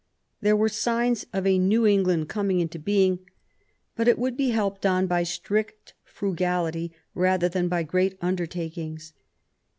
There 0.41 0.55
were 0.57 0.67
signs 0.67 1.27
of 1.31 1.45
a 1.45 1.59
new 1.59 1.85
England 1.85 2.27
coming 2.27 2.59
into 2.59 2.79
being; 2.79 3.19
but 3.95 4.07
it 4.07 4.17
would 4.17 4.35
be 4.35 4.49
helped 4.49 4.83
on 4.83 5.05
by 5.05 5.21
strict 5.21 5.93
frugality 6.03 6.91
rather 7.13 7.47
than 7.47 7.67
by 7.69 7.83
great 7.83 8.17
undertakings. 8.19 9.13